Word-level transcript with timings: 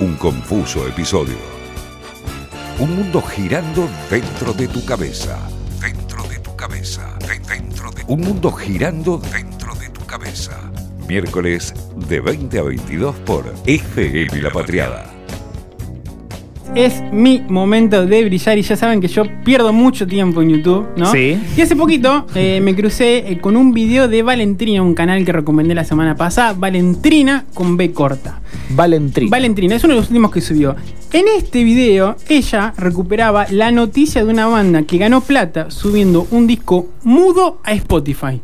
Un 0.00 0.14
confuso 0.16 0.86
episodio. 0.86 1.36
Un 2.78 2.96
mundo 2.96 3.22
girando 3.22 3.88
dentro 4.10 4.52
de 4.52 4.68
tu 4.68 4.84
cabeza. 4.84 5.38
Dentro 5.80 6.22
de 6.28 6.38
tu 6.38 6.54
cabeza. 6.56 7.16
de- 7.20 7.38
Dentro 7.54 7.90
de 7.92 8.02
Un 8.08 8.20
mundo 8.20 8.50
girando 8.52 9.18
dentro 9.32 9.74
de 9.76 9.88
tu 9.90 10.04
cabeza. 10.06 10.58
Miércoles 11.08 11.72
de 12.08 12.20
20 12.20 12.58
a 12.58 12.62
22 12.62 13.14
por 13.20 13.52
FM 13.66 14.40
La 14.42 14.50
Patriada. 14.50 15.13
Es 16.74 17.04
mi 17.12 17.40
momento 17.48 18.04
de 18.04 18.24
brillar 18.24 18.58
y 18.58 18.62
ya 18.62 18.76
saben 18.76 19.00
que 19.00 19.06
yo 19.06 19.24
pierdo 19.44 19.72
mucho 19.72 20.08
tiempo 20.08 20.42
en 20.42 20.50
YouTube, 20.50 20.88
¿no? 20.96 21.06
Sí. 21.12 21.38
Y 21.56 21.60
hace 21.60 21.76
poquito 21.76 22.26
eh, 22.34 22.60
me 22.60 22.74
crucé 22.74 23.18
eh, 23.18 23.38
con 23.38 23.56
un 23.56 23.72
video 23.72 24.08
de 24.08 24.24
Valentrina, 24.24 24.82
un 24.82 24.94
canal 24.94 25.24
que 25.24 25.30
recomendé 25.30 25.76
la 25.76 25.84
semana 25.84 26.16
pasada, 26.16 26.52
Valentrina 26.52 27.44
con 27.54 27.76
B 27.76 27.92
corta. 27.92 28.40
Valentrina. 28.70 29.30
Valentrina, 29.30 29.76
es 29.76 29.84
uno 29.84 29.94
de 29.94 30.00
los 30.00 30.08
últimos 30.08 30.32
que 30.32 30.40
subió. 30.40 30.74
En 31.12 31.26
este 31.36 31.62
video, 31.62 32.16
ella 32.28 32.74
recuperaba 32.76 33.46
la 33.50 33.70
noticia 33.70 34.24
de 34.24 34.32
una 34.32 34.48
banda 34.48 34.82
que 34.82 34.98
ganó 34.98 35.20
plata 35.20 35.70
subiendo 35.70 36.26
un 36.32 36.48
disco 36.48 36.88
mudo 37.04 37.60
a 37.62 37.72
Spotify. 37.72 38.40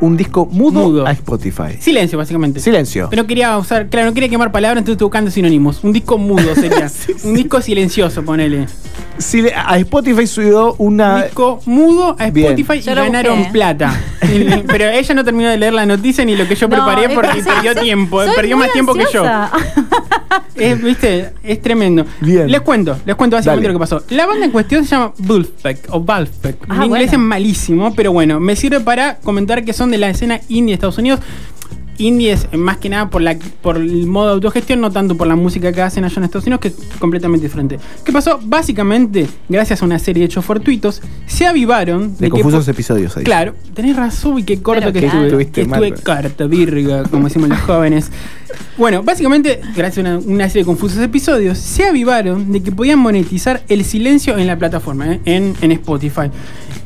Un 0.00 0.16
disco 0.16 0.46
mudo, 0.46 0.80
Mudo. 0.82 1.06
a 1.06 1.10
Spotify. 1.12 1.78
Silencio, 1.80 2.18
básicamente. 2.18 2.60
Silencio. 2.60 3.08
Pero 3.10 3.26
quería 3.26 3.56
usar, 3.56 3.88
claro, 3.88 4.08
no 4.08 4.14
quería 4.14 4.28
quemar 4.28 4.52
palabras, 4.52 4.78
entonces 4.80 4.94
estoy 4.96 5.06
buscando 5.06 5.30
sinónimos. 5.30 5.82
Un 5.82 5.92
disco 5.92 6.18
mudo 6.18 6.54
sería. 6.54 6.90
un 7.24 7.34
disco 7.34 7.60
silencioso, 7.62 8.22
ponele. 8.22 8.66
Si 9.18 9.40
le- 9.40 9.54
a 9.54 9.78
Spotify 9.78 10.26
subió 10.26 10.74
Un 10.74 10.94
una. 10.94 11.24
disco 11.24 11.60
mudo 11.64 12.14
a 12.18 12.28
Bien. 12.30 12.48
Spotify 12.58 12.80
Yo 12.84 12.92
y 12.92 12.94
ganaron 12.94 13.38
busqué. 13.38 13.52
plata. 13.52 13.98
Pero 14.66 14.88
ella 14.88 15.14
no 15.14 15.24
terminó 15.24 15.48
de 15.48 15.56
leer 15.56 15.72
la 15.72 15.86
noticia 15.86 16.24
ni 16.24 16.36
lo 16.36 16.46
que 16.46 16.54
yo 16.56 16.68
No, 16.68 16.76
preparé 16.76 17.06
es 17.06 17.12
porque 17.14 17.28
que 17.38 17.42
perdió 17.42 17.72
soy- 17.72 17.82
tiempo. 17.82 18.22
soy 18.24 18.34
perdió 18.34 18.56
más 18.58 18.72
tiempo 18.72 18.92
que 18.94 19.04
yo. 19.12 19.24
Es, 20.54 20.82
¿Viste? 20.82 21.32
Es 21.42 21.60
tremendo. 21.60 22.06
Bien. 22.20 22.50
Les 22.50 22.62
cuento, 22.62 22.96
les 23.04 23.14
cuento 23.14 23.36
básicamente 23.36 23.66
Dale. 23.68 23.74
lo 23.74 23.78
que 23.78 23.82
pasó. 23.82 24.02
La 24.08 24.24
banda 24.24 24.46
en 24.46 24.50
cuestión 24.50 24.84
se 24.84 24.90
llama 24.92 25.12
Wolfpack 25.18 25.88
o 25.90 26.00
Wolfpack. 26.00 26.56
Ah, 26.68 26.78
Mi 26.78 26.86
inglés 26.86 27.08
bueno. 27.10 27.12
es 27.12 27.18
malísimo, 27.18 27.94
pero 27.94 28.10
bueno, 28.12 28.40
me 28.40 28.56
sirve 28.56 28.80
para 28.80 29.16
comentar 29.18 29.64
que 29.66 29.74
son 29.74 29.85
de 29.90 29.98
la 29.98 30.10
escena 30.10 30.40
indie 30.48 30.72
de 30.72 30.74
Estados 30.74 30.98
Unidos. 30.98 31.20
Indie 31.98 32.32
es 32.32 32.52
más 32.52 32.76
que 32.76 32.88
nada 32.88 33.08
por, 33.08 33.22
la, 33.22 33.38
por 33.62 33.78
el 33.78 34.06
modo 34.06 34.26
de 34.26 34.32
autogestión, 34.34 34.80
no 34.80 34.90
tanto 34.90 35.16
por 35.16 35.26
la 35.26 35.34
música 35.34 35.72
que 35.72 35.80
hacen 35.80 36.04
allá 36.04 36.16
en 36.18 36.24
Estados 36.24 36.44
Unidos, 36.46 36.60
que 36.60 36.68
es 36.68 36.74
completamente 36.98 37.46
diferente. 37.46 37.78
¿Qué 38.04 38.12
pasó? 38.12 38.38
Básicamente, 38.42 39.26
gracias 39.48 39.80
a 39.80 39.84
una 39.84 39.98
serie 39.98 40.20
de 40.20 40.26
hechos 40.26 40.44
fortuitos, 40.44 41.00
se 41.26 41.46
avivaron 41.46 42.16
De 42.18 42.28
confusos 42.28 42.68
episodios 42.68 43.16
ahí. 43.16 43.24
Claro, 43.24 43.54
tenés 43.74 43.96
razón 43.96 44.38
y 44.38 44.42
qué 44.42 44.60
corto 44.60 44.80
Pero 44.80 44.92
que 44.92 45.00
claro. 45.00 45.24
estuve. 45.24 45.46
Que 45.48 45.62
estuve 45.62 45.90
mal. 45.90 46.02
corto, 46.02 46.48
virga, 46.48 47.02
como 47.04 47.28
decimos 47.28 47.48
los 47.48 47.60
jóvenes. 47.60 48.10
Bueno, 48.76 49.02
básicamente, 49.02 49.60
gracias 49.74 50.04
a 50.06 50.10
una, 50.10 50.18
una 50.18 50.48
serie 50.48 50.62
de 50.62 50.66
confusos 50.66 50.98
episodios, 50.98 51.56
se 51.56 51.84
avivaron 51.84 52.52
de 52.52 52.62
que 52.62 52.72
podían 52.72 52.98
monetizar 52.98 53.62
el 53.68 53.84
silencio 53.84 54.36
en 54.36 54.46
la 54.46 54.58
plataforma, 54.58 55.14
¿eh? 55.14 55.20
en, 55.24 55.54
en 55.62 55.72
Spotify. 55.72 56.30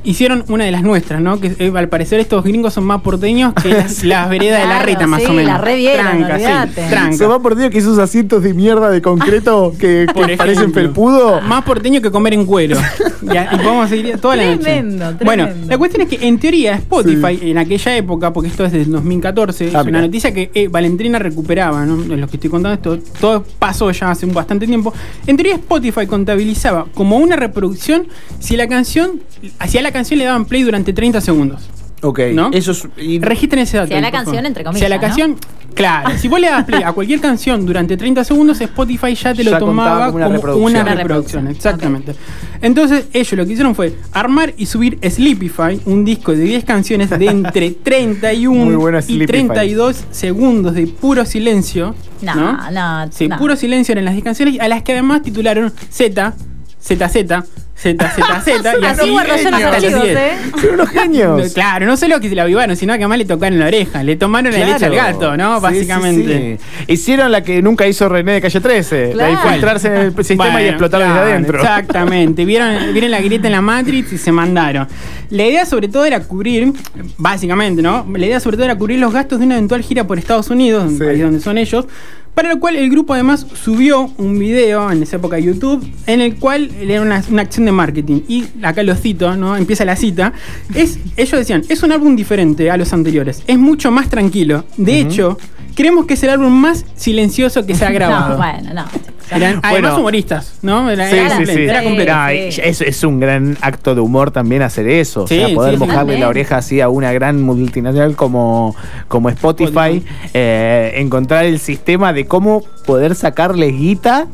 Hicieron 0.05 0.45
una 0.49 0.65
de 0.65 0.71
las 0.71 0.83
nuestras, 0.83 1.21
¿no? 1.21 1.39
Que 1.41 1.55
eh, 1.59 1.73
al 1.75 1.89
parecer 1.89 2.21
estos 2.21 2.43
gringos 2.45 2.75
son 2.75 2.85
más 2.85 3.03
porteños 3.03 3.53
que 3.55 3.69
las, 3.71 4.03
las 4.05 4.29
veredas 4.31 4.61
de 4.61 4.67
la 4.67 4.71
Claro, 4.77 4.87
reta, 4.87 5.07
más 5.07 5.21
sí, 5.23 5.27
o 5.29 5.33
menos. 5.33 5.53
la 5.53 5.59
revieron, 5.59 6.07
Tranca, 6.07 6.39
sí, 6.39 6.45
olvídate. 6.45 6.89
tranca. 6.89 7.17
Se 7.17 7.27
va 7.27 7.39
por 7.41 7.57
Dios 7.57 7.71
que 7.71 7.79
esos 7.79 7.99
asientos 7.99 8.43
de 8.43 8.55
mierda 8.55 8.91
de 8.91 9.03
concreto 9.03 9.73
que, 9.79 10.07
que 10.07 10.13
Por 10.15 10.37
parecen 10.37 10.73
felpudo. 10.73 11.41
Más 11.43 11.65
porteño 11.65 12.01
que 12.01 12.11
comer 12.11 12.35
en 12.35 12.47
cuero. 12.47 12.77
Y 13.23 13.57
podemos 13.59 13.89
seguir 13.91 14.19
toda 14.19 14.35
la 14.37 14.45
noche. 14.47 14.59
Tremendo, 14.63 15.13
Bueno, 15.25 15.45
tremendo. 15.45 15.67
la 15.71 15.79
cuestión 15.79 16.03
es 16.03 16.09
que 16.09 16.27
en 16.27 16.39
teoría 16.39 16.75
Spotify, 16.77 17.39
en 17.43 17.59
aquella 17.59 17.95
época, 17.97 18.33
porque 18.33 18.49
esto 18.49 18.65
es 18.65 18.73
del 18.73 18.91
2014, 18.91 19.69
es 19.69 19.75
Ah, 19.75 19.83
una 19.83 20.01
noticia 20.01 20.33
que 20.33 20.51
eh, 20.55 20.69
Valentrina 20.69 21.19
recuperaba, 21.19 21.85
¿no? 21.85 21.99
De 21.99 22.17
lo 22.17 22.27
que 22.29 22.37
estoy 22.39 22.49
contando 22.49 22.75
esto, 22.75 22.99
todo 23.21 23.45
pasó 23.59 23.91
ya 23.91 24.11
hace 24.11 24.25
un 24.25 24.33
bastante 24.33 24.67
tiempo. 24.67 24.95
En 25.27 25.37
teoría 25.37 25.55
Spotify 25.57 26.07
contabilizaba 26.07 26.87
como 26.95 27.19
una 27.19 27.37
reproducción 27.37 28.07
si 28.39 28.57
la 28.57 28.67
canción, 28.69 29.21
hacia 29.59 29.83
la 29.83 29.90
canción 29.93 30.19
le 30.19 30.25
daban 30.27 30.45
play 30.45 30.63
durante 30.63 30.93
30 30.93 31.21
segundos. 31.21 31.69
Ok. 32.03 32.21
¿No? 32.33 32.51
Eso 32.53 32.73
es. 32.73 32.89
y- 32.97 33.19
Registren 33.21 33.63
ese 33.63 33.77
dato. 33.77 33.89
Si 33.89 33.95
a 33.95 34.01
la 34.01 34.09
por 34.09 34.13
favor. 34.21 34.25
canción, 34.33 34.47
entre 34.47 34.63
Si 34.63 34.67
a 34.67 34.71
comillas, 34.71 34.89
la 34.91 34.97
¿no? 34.97 35.01
canción, 35.03 35.37
claro. 35.75 36.11
Si 36.17 36.29
vos 36.29 36.41
le 36.41 36.49
das 36.49 36.65
play 36.65 36.83
a 36.83 36.93
cualquier 36.93 37.21
canción 37.21 37.67
durante 37.67 37.95
30 37.99 38.25
segundos, 38.25 38.59
Spotify 38.59 39.15
ya 39.15 39.35
te 39.35 39.45
lo 39.45 39.51
Ya 39.51 39.59
tomaba 39.59 40.11
contaba 40.11 40.13
como 40.13 40.17
una 40.17 40.27
una 40.27 40.35
reproducción. 40.37 40.73
reproducción. 40.87 40.87
Una 40.87 40.95
reproducción, 41.03 41.49
exactamente. 41.49 42.15
Entonces, 42.63 43.05
ellos 43.13 43.33
lo 43.35 43.45
que 43.45 43.53
hicieron 43.53 43.75
fue 43.75 43.95
armar 44.13 44.55
y 44.57 44.65
subir 44.65 44.99
Sleepify, 45.07 45.79
un 45.85 46.07
disco 46.07 46.33
de 46.33 46.39
10 46.43 46.65
canciones 46.65 47.11
de 47.11 47.27
entre 47.27 47.67
Muy 47.69 47.75
31 47.83 48.79
buena 48.79 48.99
y 49.01 49.03
Sleepify. 49.03 49.27
32 49.27 50.05
segundos 50.11 50.75
de 50.75 50.87
puro 50.87 51.27
silencio. 51.27 51.95
No, 52.23 52.35
No, 52.71 53.13
Sí, 53.13 53.29
no. 53.29 53.37
puro 53.37 53.57
silencio 53.57 53.93
eran 53.93 54.07
las 54.07 54.15
10 54.15 54.25
canciones, 54.25 54.59
a 54.59 54.69
las 54.69 54.83
que 54.83 54.93
además 54.93 55.21
titularon 55.23 55.71
Z, 55.91 56.35
ZZ, 56.83 57.45
ZZZ, 57.81 58.19
y 58.19 58.23
así 58.23 59.01
Así 59.01 59.11
guardo 59.11 59.37
yo 59.37 59.37
los 59.37 59.47
hasta 59.47 59.51
las 59.51 59.75
archivos, 59.75 60.03
10. 60.05 60.17
¿eh? 60.19 60.33
Son 60.61 60.75
unos 60.75 60.89
genios. 60.91 61.53
Claro, 61.55 61.87
no 61.87 61.97
solo 61.97 62.21
que 62.21 62.29
se 62.29 62.35
la 62.35 62.43
avivaron, 62.43 62.77
sino 62.77 62.93
que 62.93 62.99
además 62.99 63.19
le 63.19 63.25
tocaron 63.25 63.59
la 63.59 63.67
oreja, 63.67 64.03
le 64.03 64.17
tomaron 64.17 64.53
la 64.53 64.59
Claro. 64.59 64.73
leche 64.73 64.85
al 64.87 64.95
gato, 64.95 65.37
¿no? 65.37 65.57
Sí, 65.57 65.63
Básicamente. 65.63 66.59
sí, 66.61 66.65
sí. 66.87 66.93
Hicieron 66.93 67.33
la 67.33 67.43
que 67.43 67.63
nunca 67.63 67.87
hizo 67.87 68.09
René 68.09 68.33
de 68.33 68.41
Calle 68.43 68.61
13. 68.61 69.11
Claro. 69.13 69.17
La 69.17 69.25
de 69.27 69.33
infiltrarse 69.47 69.89
en 69.89 69.95
el 69.97 70.25
sistema 70.25 70.63
y 70.63 70.67
explotar 70.67 71.01
claro, 71.01 71.15
desde 71.21 71.33
adentro. 71.33 71.59
Exactamente. 71.59 72.45
Vieron, 72.45 72.75
vieron 72.93 73.11
la 73.11 73.21
grieta 73.21 73.47
en 73.49 73.53
la 73.53 73.61
Matrix 73.63 74.13
y 74.13 74.19
se 74.19 74.31
mandaron. 74.33 74.87
La 75.31 75.45
idea 75.47 75.65
sobre 75.65 75.89
todo 75.89 76.05
era 76.05 76.21
cubrir, 76.21 76.73
básicamente, 77.17 77.81
¿no? 77.83 78.07
La 78.13 78.27
idea 78.27 78.41
sobre 78.41 78.57
todo 78.57 78.65
era 78.67 78.77
cubrir 78.77 78.99
los 78.99 79.13
gastos 79.13 79.39
de 79.39 79.47
una 79.47 79.55
eventual 79.57 79.83
gira 79.83 80.05
por 80.07 80.19
Estados 80.19 80.51
Unidos, 80.51 80.93
país 80.99 81.23
donde 81.23 81.41
son 81.41 81.57
ellos. 81.57 81.87
Para 82.35 82.49
lo 82.51 82.61
cual 82.61 82.77
el 82.77 82.89
grupo 82.91 83.13
además 83.13 83.47
subió 83.55 84.11
un 84.17 84.39
video 84.39 84.91
en 84.91 85.03
esa 85.03 85.17
época 85.17 85.37
de 85.37 85.43
YouTube 85.43 85.87
en 86.07 86.21
el 86.21 86.37
cual 86.37 86.71
era 86.81 87.03
una, 87.03 87.23
una 87.31 87.43
acción 87.43 87.67
de 87.67 87.73
marketing. 87.73 88.23
Y 88.29 88.47
acá 88.63 88.83
lo 88.83 88.95
cito, 88.95 89.37
¿no? 89.37 89.57
Empieza 89.57 89.85
la 89.85 89.97
cita. 89.97 90.33
Es, 90.75 90.99
ellos 91.17 91.39
decían, 91.39 91.63
es 91.69 91.83
un 91.83 91.93
álbum 91.93 92.17
diferente 92.17 92.71
a 92.71 92.77
los 92.77 92.93
anteriores. 92.93 93.43
Es 93.47 93.59
mucho 93.59 93.91
más 93.91 94.09
tranquilo. 94.09 94.65
De 94.77 95.01
hecho, 95.01 95.39
creemos 95.75 96.07
que 96.07 96.15
es 96.15 96.23
el 96.23 96.31
álbum 96.31 96.53
más 96.53 96.85
silencioso 96.95 97.67
que 97.67 97.75
se 97.75 97.85
ha 97.85 97.91
grabado. 97.93 98.31
No, 98.31 98.37
bueno, 98.37 98.75
no. 98.75 98.85
Eran 99.31 99.61
además 99.63 99.71
Bueno. 99.93 99.99
humoristas, 100.01 100.55
¿no? 100.63 100.91
Era, 100.91 101.09
Sí, 101.09 101.17
era 101.17 101.37
sí, 101.39 101.47
sí. 101.47 101.63
era 101.63 101.83
completo. 101.83 102.13
Es, 102.31 102.81
es 102.81 103.05
un 103.05 103.21
gran 103.21 103.57
acto 103.61 103.95
de 103.95 104.01
humor 104.01 104.31
también 104.31 104.63
hacer 104.63 104.89
eso. 104.89 105.27
Sí, 105.27 105.39
o 105.39 105.47
sea, 105.47 105.55
poder 105.55 105.75
sí, 105.75 105.81
sí. 105.81 105.87
mojarle 105.87 106.19
la 106.19 106.29
oreja 106.29 106.57
así 106.59 106.81
a 106.81 106.89
una 106.89 107.13
gran 107.13 107.41
multinacional 107.43 108.17
como, 108.17 108.75
como 109.09 109.29
Spotify. 109.31 109.69
Spotify. 109.99 110.05
eh, 110.35 110.93
encontrar 110.97 111.45
el 111.45 111.59
sistema 111.59 112.13
de 112.13 112.27
cómo 112.27 112.63
poder 112.87 113.15
sacarle 113.15 113.69
guita. 113.69 114.27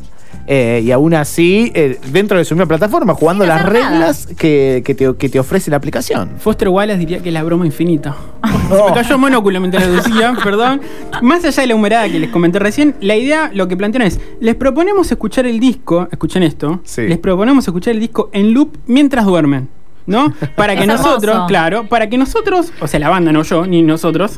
Eh, 0.47 0.81
y 0.83 0.91
aún 0.91 1.13
así, 1.13 1.71
eh, 1.75 1.99
dentro 2.11 2.37
de 2.37 2.45
su 2.45 2.55
misma 2.55 2.67
plataforma, 2.67 3.13
jugando 3.13 3.43
Sin 3.43 3.49
las 3.49 3.61
hacer 3.61 3.73
nada. 3.73 3.89
reglas 3.89 4.27
que, 4.37 4.81
que 4.85 4.95
te, 4.95 5.13
que 5.15 5.27
te 5.29 5.39
ofrece 5.39 5.69
la 5.69 5.77
aplicación. 5.77 6.31
Foster 6.39 6.69
Wallace 6.69 6.97
diría 6.99 7.19
que 7.19 7.29
es 7.29 7.33
la 7.33 7.43
broma 7.43 7.65
infinita. 7.65 8.15
Se 8.69 8.83
me 8.83 8.93
cayó 8.93 9.15
el 9.15 9.21
monóculo 9.21 9.59
mientras 9.59 9.85
lo 9.85 9.93
decía, 9.93 10.33
perdón. 10.43 10.81
Más 11.21 11.43
allá 11.43 11.61
de 11.61 11.67
la 11.67 11.75
humerada 11.75 12.09
que 12.09 12.19
les 12.19 12.29
comenté 12.29 12.59
recién, 12.59 12.95
la 13.01 13.15
idea, 13.15 13.51
lo 13.53 13.67
que 13.67 13.75
plantearon 13.77 14.07
es, 14.07 14.19
les 14.39 14.55
proponemos 14.55 15.11
escuchar 15.11 15.45
el 15.45 15.59
disco, 15.59 16.07
escuchen 16.11 16.43
esto, 16.43 16.79
Sí. 16.83 17.01
les 17.07 17.17
proponemos 17.17 17.67
escuchar 17.67 17.93
el 17.93 17.99
disco 17.99 18.29
en 18.33 18.53
loop 18.53 18.77
mientras 18.87 19.25
duermen. 19.25 19.69
¿No? 20.05 20.33
Para 20.55 20.73
que 20.77 20.81
Es 20.83 20.87
nosotros, 20.87 21.23
hermoso. 21.33 21.47
claro, 21.47 21.87
para 21.89 22.07
que 22.07 22.17
nosotros, 22.17 22.71
o 22.79 22.87
sea, 22.87 22.97
la 22.97 23.09
banda, 23.09 23.33
no 23.33 23.43
yo, 23.43 23.67
ni 23.67 23.81
nosotros, 23.81 24.35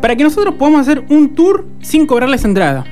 para 0.00 0.16
que 0.16 0.24
nosotros 0.24 0.54
podamos 0.54 0.80
hacer 0.80 1.04
un 1.10 1.34
tour 1.34 1.66
sin 1.82 2.06
cobrarles 2.06 2.42
entrada. 2.46 2.86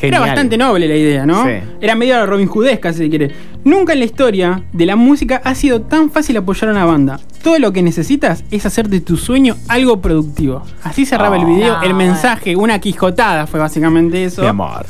Era 0.00 0.20
bastante 0.20 0.56
noble 0.56 0.86
la 0.88 0.96
idea, 0.96 1.26
¿no? 1.26 1.44
Sí. 1.44 1.50
Era 1.80 1.94
medio 1.94 2.24
Robin 2.26 2.48
Hoodesca, 2.48 2.92
si 2.92 2.98
se 3.00 3.08
quiere. 3.08 3.30
Nunca 3.64 3.92
en 3.92 3.98
la 3.98 4.04
historia 4.04 4.62
de 4.72 4.86
la 4.86 4.96
música 4.96 5.40
ha 5.44 5.54
sido 5.54 5.82
tan 5.82 6.10
fácil 6.10 6.36
apoyar 6.36 6.68
a 6.68 6.72
una 6.72 6.84
banda. 6.84 7.18
Todo 7.42 7.58
lo 7.58 7.72
que 7.72 7.82
necesitas 7.82 8.44
es 8.50 8.64
hacer 8.66 8.88
de 8.88 9.00
tu 9.00 9.16
sueño 9.16 9.56
algo 9.68 10.00
productivo. 10.00 10.62
Así 10.84 11.04
cerraba 11.06 11.36
el 11.36 11.42
Oh. 11.44 11.46
video, 11.46 11.76
No, 11.78 11.82
el 11.82 11.94
mensaje, 11.94 12.54
una 12.56 12.78
quijotada 12.78 13.46
fue 13.46 13.58
básicamente 13.60 14.24
eso. 14.24 14.42
Mi 14.42 14.48
amor. 14.48 14.86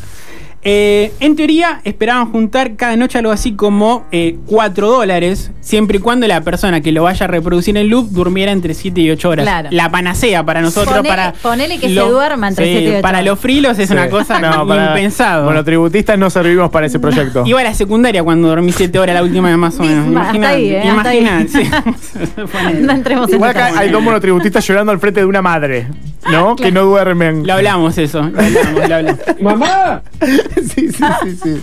Eh, 0.64 1.12
en 1.20 1.36
teoría, 1.36 1.80
esperaban 1.84 2.30
juntar 2.32 2.74
cada 2.76 2.96
noche 2.96 3.18
algo 3.18 3.30
así 3.30 3.52
como 3.52 4.04
4 4.46 4.88
dólares, 4.90 5.50
siempre 5.60 5.98
y 5.98 6.00
cuando 6.00 6.26
la 6.26 6.40
persona 6.40 6.80
que 6.80 6.90
lo 6.92 7.04
vaya 7.04 7.24
a 7.24 7.28
reproducir 7.28 7.76
en 7.76 7.88
loop 7.88 8.08
durmiera 8.10 8.50
entre 8.52 8.74
7 8.74 9.00
y 9.00 9.10
8 9.10 9.28
horas. 9.28 9.44
Claro. 9.44 9.68
La 9.72 9.88
panacea 9.90 10.44
para 10.44 10.60
nosotros. 10.60 10.96
Ponele- 10.98 11.08
para 11.08 11.32
ponele 11.34 11.78
que 11.78 11.88
se 11.88 11.94
duerma 12.00 12.48
entre 12.48 12.64
Sí, 12.66 12.70
7 12.72 12.84
y 12.84 12.92
8 12.94 13.02
Para 13.02 13.22
los 13.22 13.38
frilos 13.38 13.78
es 13.78 13.86
Sí. 13.88 13.94
una 13.94 14.10
cosa 14.10 14.38
No, 14.40 14.66
para- 14.66 14.88
impensado. 14.88 15.44
Bueno, 15.44 15.62
tributistas 15.64 16.18
no 16.18 16.28
servimos 16.28 16.70
para 16.70 16.86
ese 16.86 16.98
proyecto. 16.98 17.44
Iba 17.46 17.60
a 17.60 17.64
la 17.64 17.74
secundaria 17.74 18.22
cuando 18.24 18.48
dormí 18.48 18.72
7 18.72 18.98
horas 18.98 19.14
la 19.14 19.22
última 19.22 19.48
vez 19.48 19.56
más 19.58 19.78
o 19.78 19.84
menos. 19.84 20.26
Ahí, 20.44 20.70
¿eh? 20.74 20.82
Imaginate, 20.86 21.48
sí. 21.48 21.62
No 22.80 22.92
entremos 22.92 23.28
en 23.28 23.34
Igual 23.36 23.54
detalle. 23.54 23.70
acá 23.72 23.80
hay 23.80 23.90
dos 23.90 24.02
monotributistas 24.02 24.66
llorando 24.66 24.92
al 24.92 24.98
frente 24.98 25.20
de 25.20 25.26
una 25.26 25.40
madre, 25.42 25.86
¿no? 26.30 26.56
Que 26.56 26.72
no 26.72 26.84
duermen. 26.84 27.46
Lo 27.46 27.54
hablamos 27.54 27.96
eso, 27.98 28.22
lo 28.22 28.40
hablamos, 28.40 28.88
lo 28.88 28.94
hablamos. 28.94 29.20
¡Mamá! 29.40 30.02
sí, 30.74 30.88
sí, 30.88 31.04
sí, 31.22 31.38
sí. 31.42 31.60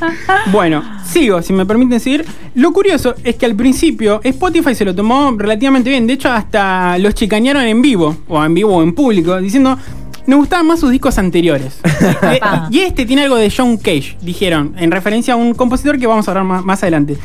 Bueno, 0.52 0.84
sigo, 1.06 1.42
si 1.42 1.54
me 1.54 1.66
permiten 1.66 2.00
seguir. 2.00 2.26
Lo 2.56 2.72
curioso 2.72 3.16
es 3.24 3.36
que 3.36 3.46
al 3.46 3.56
principio 3.56 4.22
Spotify 4.24 4.76
se 4.76 4.86
lo 4.86 4.96
tomó 4.96 5.36
relativamente 5.38 5.90
bien. 5.90 6.08
De 6.08 6.14
hecho, 6.14 6.32
hasta 6.32 6.98
los 6.98 7.14
chicañaron 7.14 7.64
en 7.64 7.82
vivo, 7.82 8.18
o 8.28 8.44
en 8.44 8.54
vivo 8.54 8.78
o 8.78 8.84
en 8.84 8.94
público, 8.94 9.40
diciendo. 9.40 9.78
nos 10.28 10.40
gustaban 10.40 10.68
más 10.68 10.80
sus 10.80 10.92
discos 10.92 11.18
anteriores. 11.18 11.80
Eh, 12.26 12.40
y 12.72 12.80
este 12.80 13.06
tiene 13.06 13.24
algo 13.24 13.36
de 13.36 13.52
John 13.56 13.78
Cage, 13.78 14.18
dijeron, 14.22 14.74
en 14.78 14.90
referencia 14.92 15.34
a 15.36 15.38
un 15.38 15.54
compositor 15.54 16.00
que 16.00 16.08
vamos 16.08 16.28
a 16.28 16.32
hablar 16.32 16.44
más, 16.44 16.66
más 16.66 16.82
adelante. 16.82 17.18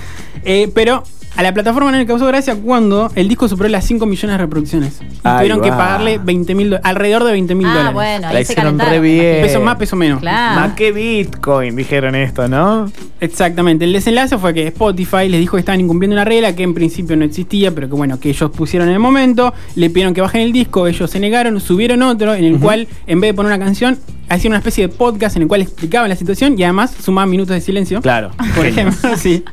Eh, 0.44 0.70
pero 0.74 1.04
a 1.37 1.43
la 1.43 1.55
plataforma 1.55 1.91
no 1.91 1.97
le 1.99 2.06
causó 2.06 2.27
gracia 2.27 2.55
cuando 2.56 3.11
el 3.15 3.29
disco 3.29 3.49
superó 3.49 3.69
las 3.69 3.85
5 3.87 4.05
millones 4.05 4.35
de 4.35 4.38
reproducciones. 4.38 5.00
Y 5.00 5.05
Ahí 5.23 5.38
tuvieron 5.38 5.61
que 5.62 5.71
va. 5.71 5.79
pagarle 5.79 6.19
20 6.19 6.55
mil 6.55 6.79
alrededor 6.82 7.25
de 7.25 7.32
20 7.32 7.55
mil 7.55 7.67
Ah, 7.67 7.71
dólares. 7.73 7.94
bueno, 7.94 8.21
La 8.23 8.29
ahí 8.31 8.44
se 8.44 8.53
hicieron 8.53 8.77
calentaron. 8.77 8.93
re 8.93 9.00
bien. 9.00 9.43
Peso 9.43 9.61
más, 9.61 9.77
peso 9.77 9.97
menos. 9.97 10.21
Claro. 10.21 10.61
Más 10.61 10.73
que 10.75 10.93
Bitcoin, 10.93 11.77
dijeron 11.77 12.15
esto, 12.15 12.47
¿no? 12.49 12.91
Exactamente. 13.21 13.85
El 13.85 13.93
desenlace 13.93 14.37
fue 14.38 14.53
que 14.55 14.67
Spotify 14.69 15.29
les 15.29 15.41
dijo 15.41 15.56
que 15.56 15.61
estaban 15.61 15.81
incumpliendo 15.81 16.15
una 16.15 16.25
regla 16.25 16.55
que 16.55 16.62
en 16.62 16.75
principio 16.75 17.17
no 17.17 17.25
existía, 17.25 17.71
pero 17.75 17.88
que 17.88 17.94
bueno, 17.94 18.19
que 18.21 18.29
ellos 18.31 18.50
pusieron 18.50 18.88
en 18.88 18.94
el 18.94 19.00
momento. 19.00 19.55
Le 19.77 19.88
pidieron 19.88 20.12
que 20.15 20.21
bajen 20.21 20.41
el 20.43 20.53
disco, 20.53 20.87
ellos 20.87 21.11
se 21.11 21.21
negaron, 21.21 21.61
subieron 21.61 22.03
otro 22.03 22.35
en 22.35 22.44
el 22.44 22.59
cual, 22.59 22.88
en 23.06 23.21
vez 23.21 23.31
de 23.31 23.35
poner 23.35 23.53
una 23.53 23.65
canción, 23.65 23.99
hacían 24.29 24.53
una 24.53 24.59
especie 24.59 24.87
de 24.87 24.94
podcast 24.94 25.35
en 25.37 25.43
el 25.43 25.49
cual 25.49 25.61
explicaban 25.62 26.09
la 26.09 26.15
situación 26.17 26.55
y 26.59 26.62
además 26.62 26.93
sumaban 27.03 27.29
minutos 27.31 27.55
de 27.55 27.61
silencio. 27.61 28.00
Claro. 28.00 28.31
Por 28.55 28.65
ejemplo, 28.67 29.11
sí. 29.17 29.44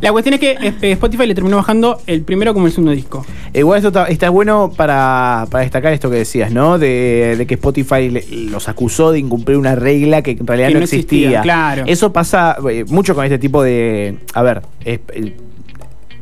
La 0.00 0.10
cuestión 0.12 0.34
es 0.34 0.40
que 0.40 0.52
eh, 0.60 0.74
Spotify 0.92 1.07
le 1.08 1.34
terminó 1.34 1.56
bajando 1.56 2.00
el 2.06 2.22
primero 2.22 2.52
como 2.54 2.66
el 2.66 2.72
segundo 2.72 2.92
disco. 2.92 3.24
Igual 3.54 3.78
esto 3.78 3.88
está, 3.88 4.04
está 4.06 4.30
bueno 4.30 4.72
para, 4.76 5.46
para 5.50 5.62
destacar 5.62 5.92
esto 5.92 6.10
que 6.10 6.16
decías, 6.16 6.52
¿no? 6.52 6.78
De, 6.78 7.34
de 7.38 7.46
que 7.46 7.54
Spotify 7.54 8.08
le- 8.10 8.24
los 8.50 8.68
acusó 8.68 9.12
de 9.12 9.18
incumplir 9.20 9.56
una 9.56 9.74
regla 9.74 10.22
que 10.22 10.32
en 10.32 10.46
realidad 10.46 10.68
Que 10.68 10.74
no 10.74 10.80
existía, 10.80 11.18
existía. 11.28 11.42
claro. 11.42 11.84
Eso 11.86 12.12
pasa 12.12 12.56
eh, 12.70 12.84
mucho 12.88 13.14
con 13.14 13.24
este 13.24 13.38
tipo 13.38 13.62
de. 13.62 14.16
A 14.34 14.42
ver, 14.42 14.62
es- 14.84 15.00
el- 15.14 15.34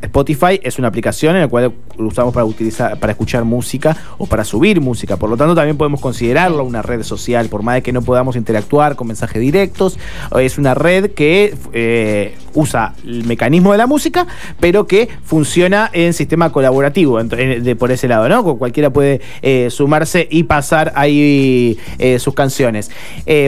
Spotify 0.06 0.58
es 0.62 0.78
una 0.78 0.88
aplicación 0.88 1.34
en 1.36 1.42
la 1.42 1.48
cual 1.48 1.72
usamos 1.98 2.32
para 2.32 2.44
utilizar, 2.44 2.98
para 2.98 3.12
escuchar 3.12 3.44
música 3.44 3.96
o 4.18 4.26
para 4.26 4.44
subir 4.44 4.80
música. 4.80 5.16
Por 5.16 5.28
lo 5.30 5.36
tanto, 5.36 5.54
también 5.54 5.76
podemos 5.76 6.00
considerarlo 6.00 6.64
una 6.64 6.82
red 6.82 7.02
social, 7.02 7.48
por 7.48 7.62
más 7.62 7.76
de 7.76 7.82
que 7.82 7.92
no 7.92 8.02
podamos 8.02 8.36
interactuar 8.36 8.96
con 8.96 9.08
mensajes 9.08 9.40
directos. 9.40 9.98
Es 10.38 10.58
una 10.58 10.74
red 10.74 11.10
que 11.10 11.54
eh, 11.72 12.34
usa 12.54 12.94
el 13.04 13.24
mecanismo 13.24 13.72
de 13.72 13.78
la 13.78 13.86
música, 13.86 14.26
pero 14.60 14.86
que 14.86 15.08
funciona 15.24 15.90
en 15.92 16.12
sistema 16.12 16.50
colaborativo, 16.52 17.22
de, 17.22 17.76
por 17.76 17.90
ese 17.92 18.08
lado, 18.08 18.28
¿no? 18.28 18.42
Cu- 18.42 18.58
Cualquiera 18.58 18.90
puede 18.90 19.20
eh, 19.42 19.68
sumarse 19.70 20.26
y 20.30 20.44
pasar 20.44 20.92
ahí 20.96 21.78
eh, 21.98 22.18
sus 22.18 22.34
canciones. 22.34 22.90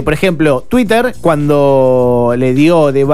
Por 0.04 0.12
ejemplo, 0.12 0.64
Twitter, 0.68 1.14
cuando 1.20 2.34
le 2.36 2.52
dio 2.54 2.92
de 2.92 3.04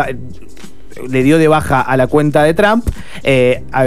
le 1.08 1.22
dio 1.22 1.38
de 1.38 1.48
baja 1.48 1.80
a 1.80 1.96
la 1.96 2.06
cuenta 2.06 2.42
de 2.42 2.54
Trump. 2.54 2.88
eh, 3.22 3.62
a, 3.72 3.84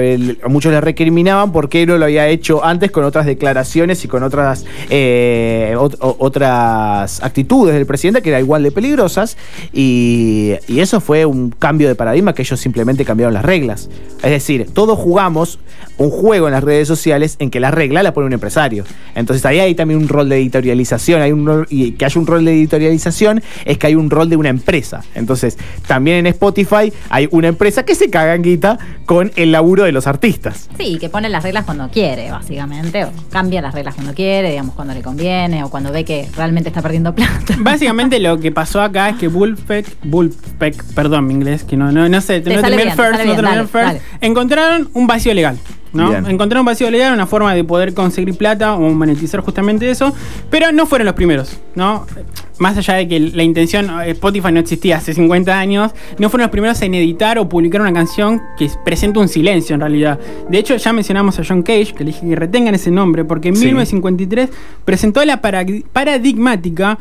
muchos 0.47 0.71
le 0.71 0.81
recriminaban 0.81 1.51
porque 1.51 1.85
no 1.85 1.97
lo 1.97 2.05
había 2.05 2.27
hecho 2.27 2.63
antes 2.63 2.91
con 2.91 3.03
otras 3.03 3.25
declaraciones 3.25 4.03
y 4.03 4.07
con 4.07 4.23
otras, 4.23 4.65
eh, 4.89 5.75
otras 5.77 7.23
actitudes 7.23 7.75
del 7.75 7.85
presidente 7.85 8.21
que 8.21 8.29
eran 8.29 8.41
igual 8.41 8.63
de 8.63 8.71
peligrosas. 8.71 9.37
Y, 9.73 10.53
y 10.67 10.79
eso 10.79 11.01
fue 11.01 11.25
un 11.25 11.49
cambio 11.51 11.87
de 11.87 11.95
paradigma 11.95 12.33
que 12.33 12.41
ellos 12.41 12.59
simplemente 12.59 13.05
cambiaron 13.05 13.33
las 13.33 13.45
reglas. 13.45 13.89
Es 14.23 14.31
decir, 14.31 14.67
todos 14.73 14.97
jugamos 14.97 15.59
un 15.97 16.11
juego 16.11 16.47
en 16.47 16.53
las 16.53 16.63
redes 16.63 16.87
sociales 16.87 17.35
en 17.39 17.49
que 17.49 17.59
la 17.59 17.71
regla 17.71 18.03
la 18.03 18.13
pone 18.13 18.27
un 18.27 18.33
empresario. 18.33 18.83
Entonces 19.15 19.45
ahí 19.45 19.59
hay 19.59 19.75
también 19.75 19.99
un 19.99 20.07
rol 20.07 20.29
de 20.29 20.37
editorialización. 20.37 21.67
Y 21.69 21.91
que 21.91 22.05
haya 22.05 22.19
un 22.19 22.27
rol 22.27 22.45
de 22.45 22.53
editorialización 22.53 23.41
es 23.65 23.77
que 23.77 23.87
hay 23.87 23.95
un 23.95 24.09
rol 24.09 24.29
de 24.29 24.35
una 24.35 24.49
empresa. 24.49 25.03
Entonces, 25.15 25.57
también 25.87 26.17
en 26.17 26.27
Spotify 26.27 26.93
hay 27.09 27.27
una 27.31 27.47
empresa 27.47 27.83
que 27.83 27.95
se 27.95 28.09
caga 28.09 28.35
en 28.35 28.41
guita 28.41 28.77
con 29.05 29.31
el 29.35 29.51
laburo 29.51 29.83
de 29.83 29.91
los 29.91 30.07
artistas. 30.07 30.69
Sí, 30.77 30.97
que 30.99 31.09
pone 31.09 31.29
las 31.29 31.43
reglas 31.43 31.65
cuando 31.65 31.89
quiere, 31.89 32.31
básicamente. 32.31 33.05
O 33.05 33.11
cambia 33.29 33.61
las 33.61 33.73
reglas 33.73 33.95
cuando 33.95 34.13
quiere, 34.13 34.51
digamos, 34.51 34.75
cuando 34.75 34.93
le 34.93 35.01
conviene, 35.01 35.63
o 35.63 35.69
cuando 35.69 35.91
ve 35.91 36.03
que 36.03 36.27
realmente 36.35 36.69
está 36.69 36.81
perdiendo 36.81 37.13
plata. 37.15 37.55
Básicamente 37.59 38.19
lo 38.19 38.39
que 38.39 38.51
pasó 38.51 38.81
acá 38.81 39.09
es 39.09 39.17
que 39.17 39.27
Bullpeck, 39.27 39.85
Bullpeck, 40.03 40.83
perdón 40.93 41.27
mi 41.27 41.33
inglés, 41.33 41.63
que 41.63 41.77
no, 41.77 41.91
no, 41.91 42.07
no 42.09 42.21
sé, 42.21 42.41
Te 42.41 42.53
no 42.53 42.61
terminé 42.61 42.83
bien, 42.83 42.89
el 42.89 42.95
te 42.95 43.03
first, 43.03 43.11
no 43.11 43.17
terminé 43.17 43.59
el 43.59 43.67
dale, 43.67 43.67
first, 43.67 44.05
encontraron 44.21 44.89
un 44.93 45.07
vacío 45.07 45.33
legal. 45.33 45.57
¿No? 45.93 46.09
Bien. 46.09 46.25
Encontraron 46.27 46.61
un 46.61 46.65
vacío 46.67 46.89
legal, 46.91 47.13
una 47.13 47.25
forma 47.27 47.53
de 47.53 47.63
poder 47.63 47.93
conseguir 47.93 48.35
plata 48.35 48.73
o 48.75 48.89
monetizar 48.93 49.41
justamente 49.41 49.89
eso, 49.89 50.13
pero 50.49 50.71
no 50.71 50.85
fueron 50.85 51.05
los 51.05 51.15
primeros, 51.15 51.57
¿no? 51.75 52.05
Más 52.59 52.75
allá 52.77 52.95
de 52.95 53.07
que 53.07 53.19
la 53.19 53.43
intención, 53.43 53.87
eh, 54.01 54.11
Spotify 54.11 54.51
no 54.51 54.59
existía 54.59 54.97
hace 54.97 55.13
50 55.13 55.57
años, 55.59 55.91
no 56.17 56.29
fueron 56.29 56.45
los 56.45 56.51
primeros 56.51 56.81
en 56.81 56.95
editar 56.95 57.37
o 57.37 57.47
publicar 57.47 57.81
una 57.81 57.93
canción 57.93 58.41
que 58.57 58.69
presenta 58.83 59.19
un 59.19 59.27
silencio 59.29 59.75
en 59.75 59.81
realidad. 59.81 60.19
De 60.49 60.57
hecho, 60.57 60.75
ya 60.75 60.91
mencionamos 60.91 61.37
a 61.39 61.43
John 61.47 61.61
Cage, 61.61 61.93
que 61.93 62.03
le 62.03 62.11
dije 62.11 62.27
que 62.27 62.35
retengan 62.35 62.73
ese 62.73 62.89
nombre, 62.89 63.25
porque 63.25 63.49
en 63.49 63.55
Sí. 63.55 63.65
1953 63.65 64.49
presentó 64.85 65.23
la 65.23 65.39
paradigmática 65.41 66.97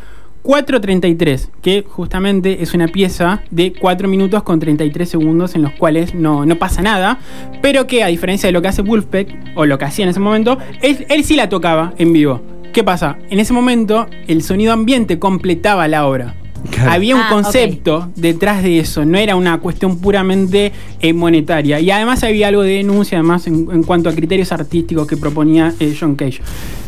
4.33, 0.46 1.48
que 1.60 1.84
justamente 1.86 2.62
es 2.62 2.72
una 2.72 2.86
pieza 2.86 3.42
de 3.50 3.72
4 3.72 4.06
minutos 4.06 4.44
con 4.44 4.60
33 4.60 5.08
segundos 5.08 5.56
en 5.56 5.62
los 5.62 5.72
cuales 5.72 6.14
no, 6.14 6.46
no 6.46 6.56
pasa 6.56 6.82
nada, 6.82 7.18
pero 7.60 7.88
que 7.88 8.04
a 8.04 8.06
diferencia 8.06 8.46
de 8.46 8.52
lo 8.52 8.62
que 8.62 8.68
hace 8.68 8.82
Wolfpack, 8.82 9.28
o 9.56 9.66
lo 9.66 9.76
que 9.76 9.84
hacía 9.86 10.04
en 10.04 10.10
ese 10.10 10.20
momento, 10.20 10.56
él, 10.82 11.04
él 11.08 11.24
sí 11.24 11.34
la 11.34 11.48
tocaba 11.48 11.94
en 11.98 12.12
vivo. 12.12 12.40
¿Qué 12.72 12.84
pasa? 12.84 13.18
En 13.28 13.40
ese 13.40 13.52
momento 13.52 14.06
el 14.28 14.42
sonido 14.42 14.72
ambiente 14.72 15.18
completaba 15.18 15.88
la 15.88 16.06
obra. 16.06 16.34
Claro. 16.70 16.92
Había 16.92 17.16
un 17.16 17.22
Ah, 17.22 17.28
concepto 17.30 18.10
detrás 18.16 18.62
de 18.62 18.78
eso, 18.78 19.04
no 19.04 19.18
era 19.18 19.34
una 19.34 19.58
cuestión 19.58 19.98
puramente 19.98 20.72
eh, 21.00 21.12
monetaria. 21.12 21.80
Y 21.80 21.90
además 21.90 22.22
había 22.22 22.48
algo 22.48 22.62
de 22.62 22.74
denuncia, 22.74 23.18
además, 23.18 23.46
en, 23.46 23.68
en 23.72 23.82
cuanto 23.82 24.08
a 24.08 24.12
criterios 24.12 24.52
artísticos 24.52 25.06
que 25.06 25.16
proponía 25.16 25.72
eh, 25.80 25.96
John 25.98 26.16
Cage. 26.16 26.40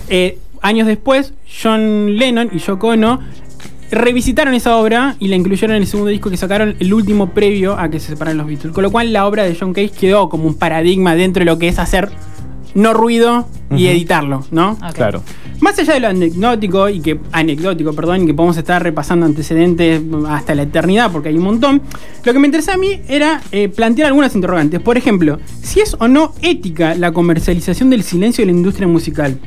Eh, 0.08 0.38
años 0.62 0.86
después, 0.86 1.32
John 1.62 2.16
Lennon 2.16 2.50
y 2.52 2.58
Yoko 2.58 2.88
Ono 2.88 3.20
revisitaron 3.90 4.54
esa 4.54 4.76
obra 4.76 5.16
y 5.18 5.28
la 5.28 5.36
incluyeron 5.36 5.76
en 5.76 5.82
el 5.82 5.88
segundo 5.88 6.10
disco 6.10 6.30
que 6.30 6.36
sacaron, 6.36 6.76
el 6.78 6.94
último 6.94 7.30
previo 7.30 7.78
a 7.78 7.88
que 7.90 8.00
se 8.00 8.08
separaran 8.08 8.38
los 8.38 8.46
Beatles. 8.46 8.72
Con 8.72 8.82
lo 8.82 8.90
cual, 8.90 9.12
la 9.12 9.26
obra 9.26 9.44
de 9.44 9.56
John 9.58 9.72
Cage 9.72 9.90
quedó 9.90 10.28
como 10.28 10.46
un 10.46 10.54
paradigma 10.54 11.14
dentro 11.14 11.40
de 11.40 11.46
lo 11.46 11.58
que 11.58 11.68
es 11.68 11.78
hacer 11.78 12.10
no 12.74 12.94
ruido 12.94 13.48
y 13.70 13.88
editarlo, 13.88 14.44
¿no? 14.50 14.78
Claro. 14.94 15.22
Más 15.60 15.78
allá 15.78 15.94
de 15.94 16.00
lo 16.00 16.08
anecdótico 16.08 16.88
y 16.88 17.00
que 17.00 17.18
anecdótico, 17.32 17.92
perdón, 17.92 18.22
y 18.22 18.26
que 18.26 18.34
podemos 18.34 18.56
estar 18.56 18.82
repasando 18.82 19.26
antecedentes 19.26 20.00
hasta 20.28 20.54
la 20.54 20.62
eternidad 20.62 21.10
porque 21.10 21.30
hay 21.30 21.36
un 21.36 21.44
montón, 21.44 21.82
lo 22.24 22.32
que 22.32 22.38
me 22.38 22.46
interesa 22.46 22.74
a 22.74 22.76
mí 22.76 23.00
era 23.08 23.42
eh, 23.50 23.68
plantear 23.68 24.08
algunas 24.08 24.34
interrogantes. 24.34 24.80
Por 24.80 24.96
ejemplo, 24.96 25.40
si 25.62 25.80
es 25.80 25.96
o 25.98 26.06
no 26.06 26.34
ética 26.42 26.94
la 26.94 27.12
comercialización 27.12 27.90
del 27.90 28.04
silencio 28.04 28.42
de 28.42 28.52
la 28.52 28.56
industria 28.56 28.86
musical. 28.86 29.38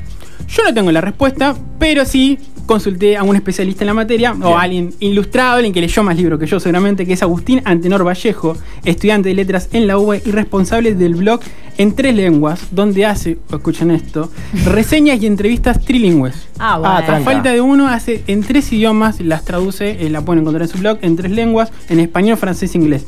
Yo 0.49 0.63
no 0.63 0.73
tengo 0.73 0.91
la 0.91 0.99
respuesta, 0.99 1.55
pero 1.79 2.03
sí 2.03 2.37
consulté 2.65 3.17
a 3.17 3.23
un 3.23 3.35
especialista 3.35 3.83
en 3.83 3.87
la 3.87 3.93
materia, 3.93 4.33
o 4.41 4.57
a 4.57 4.61
alguien 4.61 4.93
ilustrado, 4.99 5.55
alguien 5.55 5.73
que 5.73 5.81
leyó 5.81 6.03
más 6.03 6.15
libros 6.15 6.39
que 6.39 6.45
yo 6.45 6.59
seguramente, 6.59 7.05
que 7.05 7.13
es 7.13 7.23
Agustín 7.23 7.61
Antenor 7.65 8.05
Vallejo, 8.05 8.55
estudiante 8.83 9.29
de 9.29 9.35
letras 9.35 9.69
en 9.71 9.87
la 9.87 9.97
UBA 9.97 10.17
y 10.17 10.31
responsable 10.31 10.95
del 10.95 11.15
blog 11.15 11.41
En 11.77 11.95
Tres 11.95 12.15
Lenguas, 12.15 12.67
donde 12.71 13.05
hace, 13.05 13.37
escuchen 13.51 13.91
esto, 13.91 14.31
reseñas 14.65 15.21
y 15.21 15.27
entrevistas 15.27 15.79
trilingües. 15.81 16.35
Ah, 16.59 16.77
bueno. 16.77 16.95
Ah, 16.95 17.17
A 17.17 17.21
falta 17.21 17.51
de 17.51 17.61
uno, 17.61 17.87
hace 17.87 18.23
en 18.27 18.41
tres 18.43 18.71
idiomas, 18.71 19.19
las 19.19 19.43
traduce, 19.45 20.05
eh, 20.05 20.09
la 20.09 20.21
pueden 20.23 20.41
encontrar 20.41 20.63
en 20.63 20.67
su 20.69 20.77
blog, 20.77 20.99
en 21.01 21.15
tres 21.15 21.31
lenguas, 21.31 21.71
en 21.89 21.99
español, 21.99 22.37
francés 22.37 22.75
e 22.75 22.77
inglés. 22.77 23.05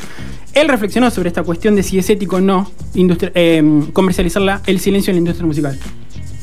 Él 0.54 0.68
reflexionó 0.68 1.10
sobre 1.10 1.30
esta 1.30 1.44
cuestión 1.44 1.76
de 1.76 1.84
si 1.84 1.98
es 1.98 2.10
ético 2.10 2.36
o 2.36 2.42
no 2.42 2.70
eh, 2.96 3.64
el 4.66 4.80
silencio 4.80 5.12
en 5.12 5.16
la 5.16 5.20
industria 5.20 5.48
musical. 5.48 5.80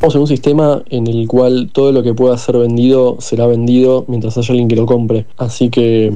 Estamos 0.01 0.15
en 0.15 0.21
un 0.23 0.29
sistema 0.29 0.83
en 0.89 1.07
el 1.09 1.29
cual 1.29 1.69
todo 1.75 1.93
lo 1.93 2.03
que 2.03 2.15
pueda 2.15 2.39
ser 2.39 2.57
vendido 2.57 3.19
será 3.21 3.47
vendido 3.47 4.07
mientras 4.09 4.39
haya 4.39 4.53
alguien 4.53 4.67
que 4.67 4.75
lo 4.75 4.87
compre. 4.87 5.27
Así 5.37 5.69
que 5.69 6.11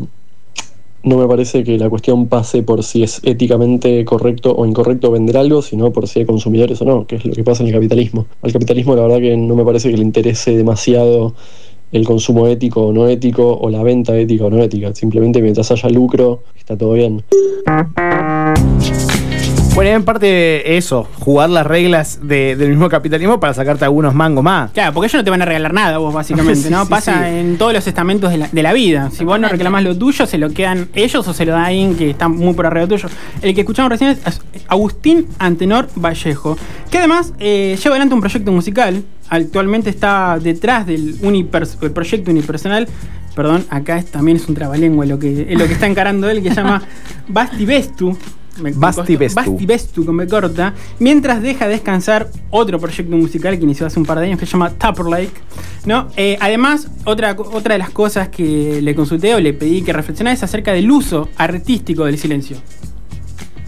no 1.02 1.18
me 1.18 1.28
parece 1.28 1.64
que 1.64 1.76
la 1.76 1.90
cuestión 1.90 2.28
pase 2.28 2.62
por 2.62 2.82
si 2.82 3.02
es 3.02 3.20
éticamente 3.24 4.02
correcto 4.06 4.56
o 4.56 4.64
incorrecto 4.64 5.10
vender 5.10 5.36
algo, 5.36 5.60
sino 5.60 5.92
por 5.92 6.08
si 6.08 6.20
hay 6.20 6.24
consumidores 6.24 6.80
o 6.80 6.86
no, 6.86 7.06
que 7.06 7.16
es 7.16 7.26
lo 7.26 7.34
que 7.34 7.44
pasa 7.44 7.62
en 7.62 7.68
el 7.68 7.74
capitalismo. 7.74 8.26
Al 8.40 8.54
capitalismo 8.54 8.96
la 8.96 9.02
verdad 9.02 9.18
que 9.18 9.36
no 9.36 9.54
me 9.54 9.66
parece 9.66 9.90
que 9.90 9.98
le 9.98 10.02
interese 10.02 10.56
demasiado 10.56 11.34
el 11.92 12.06
consumo 12.06 12.46
ético 12.46 12.86
o 12.86 12.92
no 12.94 13.06
ético 13.06 13.54
o 13.54 13.68
la 13.68 13.82
venta 13.82 14.16
ética 14.16 14.46
o 14.46 14.50
no 14.50 14.62
ética. 14.62 14.94
Simplemente 14.94 15.42
mientras 15.42 15.70
haya 15.70 15.90
lucro 15.90 16.42
está 16.56 16.78
todo 16.78 16.94
bien. 16.94 17.22
Bueno, 19.74 19.90
en 19.90 20.04
parte 20.04 20.76
eso, 20.76 21.08
jugar 21.18 21.50
las 21.50 21.66
reglas 21.66 22.20
de- 22.22 22.54
del 22.54 22.68
mismo 22.70 22.88
capitalismo 22.88 23.40
para 23.40 23.54
sacarte 23.54 23.84
algunos 23.84 24.14
mangos 24.14 24.44
más. 24.44 24.70
Claro, 24.70 24.92
porque 24.94 25.06
ellos 25.08 25.14
no 25.18 25.24
te 25.24 25.30
van 25.30 25.42
a 25.42 25.44
regalar 25.46 25.74
nada 25.74 25.98
vos, 25.98 26.14
básicamente, 26.14 26.60
Sí, 26.62 26.70
¿no? 26.70 26.84
sí, 26.84 26.90
Pasa 26.90 27.24
sí. 27.28 27.34
en 27.38 27.58
todos 27.58 27.72
los 27.72 27.84
estamentos 27.84 28.30
de 28.30 28.38
la, 28.38 28.48
de 28.52 28.62
la 28.62 28.72
vida. 28.72 29.10
Si 29.10 29.24
vos 29.24 29.40
no 29.40 29.48
reclamás 29.48 29.82
lo 29.82 29.98
tuyo, 29.98 30.26
se 30.26 30.38
lo 30.38 30.50
quedan 30.50 30.88
ellos 30.94 31.26
o 31.26 31.32
se 31.34 31.44
lo 31.44 31.52
da 31.52 31.66
alguien 31.66 31.96
que 31.96 32.10
está 32.10 32.28
muy 32.28 32.54
por 32.54 32.66
arriba 32.66 32.86
tuyo. 32.86 33.08
El 33.42 33.52
que 33.52 33.62
escuchamos 33.62 33.90
recién 33.90 34.10
es 34.10 34.40
Agustín 34.68 35.26
Antenor 35.40 35.88
Vallejo, 35.96 36.56
que 36.88 36.98
además 36.98 37.32
eh, 37.40 37.76
lleva 37.82 37.96
adelante 37.96 38.14
un 38.14 38.20
proyecto 38.20 38.52
musical. 38.52 39.02
Actualmente 39.28 39.90
está 39.90 40.38
detrás 40.40 40.86
del 40.86 41.20
unipers- 41.20 41.78
el 41.82 41.90
proyecto 41.90 42.30
unipersonal. 42.30 42.86
Perdón, 43.34 43.64
acá 43.70 43.98
es- 43.98 44.06
también 44.06 44.36
es 44.36 44.48
un 44.48 44.54
trabalengua 44.54 45.04
lo 45.04 45.18
que, 45.18 45.48
lo 45.58 45.66
que 45.66 45.72
está 45.72 45.88
encarando 45.88 46.30
él, 46.30 46.40
que 46.44 46.50
se 46.50 46.54
llama 46.54 46.80
Basti 47.26 47.64
Bestu. 47.66 48.16
Me- 48.60 48.70
me 48.70 48.76
Basti 48.76 49.16
Bestu. 49.16 49.36
Basti 49.36 49.66
Bestu, 49.66 50.04
con 50.06 50.16
B 50.16 50.26
corta, 50.28 50.74
mientras 50.98 51.42
deja 51.42 51.68
descansar 51.68 52.28
otro 52.50 52.78
proyecto 52.78 53.16
musical 53.16 53.56
que 53.58 53.64
inició 53.64 53.86
hace 53.86 53.98
un 53.98 54.06
par 54.06 54.18
de 54.20 54.26
años 54.26 54.38
que 54.38 54.46
se 54.46 54.52
llama 54.52 54.70
Tupper 54.70 55.06
Lake. 55.06 55.32
¿no? 55.86 56.08
Eh, 56.16 56.36
además, 56.40 56.88
otra, 57.04 57.36
otra 57.52 57.74
de 57.74 57.78
las 57.78 57.90
cosas 57.90 58.28
que 58.28 58.80
le 58.80 58.94
consulté 58.94 59.34
o 59.34 59.40
le 59.40 59.52
pedí 59.52 59.82
que 59.82 59.92
reflexionara 59.92 60.34
es 60.34 60.42
acerca 60.42 60.72
del 60.72 60.90
uso 60.90 61.28
artístico 61.36 62.04
del 62.06 62.16
silencio. 62.18 62.56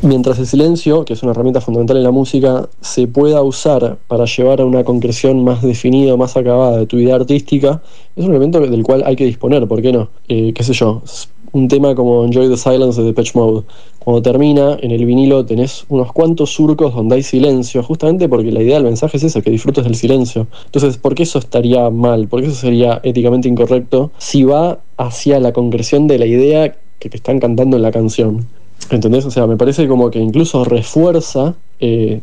Mientras 0.03 0.39
el 0.39 0.47
silencio, 0.47 1.05
que 1.07 1.15
es 1.15 1.23
una 1.23 1.33
herramienta 1.33 1.61
fundamental 1.63 1.97
en 1.97 2.03
la 2.03 2.11
música, 2.11 2.69
se 2.83 3.07
pueda 3.09 3.43
usar 3.43 3.97
para 4.07 4.27
llevar 4.27 4.61
a 4.61 4.65
una 4.67 4.85
concreción 4.85 5.43
más 5.43 5.63
definida, 5.63 6.17
más 6.19 6.37
acabada 6.37 6.77
de 6.79 6.87
tu 6.87 6.99
idea 6.99 7.17
artística, 7.17 7.81
es 8.15 8.25
un 8.25 8.31
elemento 8.31 8.61
del 8.61 8.83
cual 8.83 9.03
hay 9.07 9.17
que 9.17 9.25
disponer, 9.25 9.67
¿por 9.67 9.81
qué 9.81 9.93
no? 9.93 10.11
Eh, 10.29 10.53
qué 10.55 10.63
sé 10.65 10.75
yo, 10.75 11.03
un 11.57 11.69
tema 11.69 11.95
como 11.95 12.25
Enjoy 12.25 12.49
the 12.49 12.57
Silence 12.57 13.01
de 13.01 13.07
Depeche 13.07 13.33
Mode. 13.35 13.65
Cuando 13.99 14.23
termina, 14.23 14.77
en 14.81 14.91
el 14.91 15.05
vinilo 15.07 15.45
tenés 15.47 15.85
unos 15.89 16.13
cuantos 16.13 16.51
surcos 16.51 16.95
donde 16.95 17.17
hay 17.17 17.23
silencio, 17.23 17.83
justamente 17.83 18.29
porque 18.29 18.53
la 18.53 18.63
idea 18.63 18.75
del 18.75 18.85
mensaje 18.85 19.17
es 19.17 19.25
esa, 19.25 19.41
que 19.41 19.51
disfrutes 19.51 19.85
del 19.85 19.95
silencio. 19.95 20.47
Entonces, 20.67 20.99
¿por 20.99 21.15
qué 21.15 21.23
eso 21.23 21.39
estaría 21.39 21.89
mal? 21.91 22.29
¿Por 22.29 22.41
qué 22.41 22.49
eso 22.49 22.57
sería 22.57 23.01
éticamente 23.03 23.49
incorrecto 23.49 24.11
si 24.19 24.45
va 24.45 24.81
hacia 24.99 25.41
la 25.41 25.53
concreción 25.53 26.07
de 26.07 26.19
la 26.19 26.27
idea 26.27 26.77
que 26.99 27.09
te 27.09 27.17
están 27.17 27.41
cantando 27.41 27.77
en 27.77 27.83
la 27.83 27.91
canción? 27.91 28.47
¿Entendés? 28.91 29.25
O 29.25 29.31
sea, 29.31 29.47
me 29.47 29.57
parece 29.57 29.89
como 29.89 30.11
que 30.11 30.21
incluso 30.21 30.63
refuerza, 30.65 31.57
eh, 31.81 32.21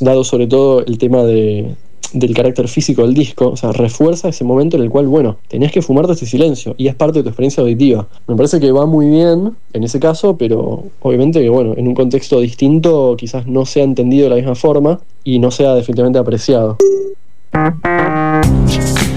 dado 0.00 0.24
sobre 0.24 0.46
todo 0.46 0.84
el 0.84 0.98
tema 0.98 1.22
de, 1.22 1.76
del 2.12 2.34
carácter 2.34 2.68
físico 2.68 3.02
del 3.02 3.14
disco, 3.14 3.50
o 3.50 3.56
sea, 3.56 3.72
refuerza 3.72 4.28
ese 4.28 4.44
momento 4.44 4.76
en 4.76 4.82
el 4.82 4.90
cual, 4.90 5.06
bueno, 5.06 5.36
tenés 5.48 5.72
que 5.72 5.82
fumarte 5.82 6.12
ese 6.12 6.26
silencio 6.26 6.74
y 6.76 6.88
es 6.88 6.94
parte 6.94 7.18
de 7.18 7.22
tu 7.24 7.28
experiencia 7.28 7.62
auditiva. 7.62 8.06
Me 8.26 8.36
parece 8.36 8.60
que 8.60 8.72
va 8.72 8.86
muy 8.86 9.08
bien 9.08 9.56
en 9.72 9.84
ese 9.84 10.00
caso, 10.00 10.36
pero 10.36 10.84
obviamente 11.00 11.40
que, 11.40 11.48
bueno, 11.48 11.74
en 11.76 11.88
un 11.88 11.94
contexto 11.94 12.40
distinto 12.40 13.16
quizás 13.16 13.46
no 13.46 13.66
sea 13.66 13.84
entendido 13.84 14.24
de 14.24 14.30
la 14.30 14.36
misma 14.36 14.54
forma 14.54 15.00
y 15.24 15.38
no 15.38 15.50
sea 15.50 15.74
definitivamente 15.74 16.18
apreciado. 16.18 16.76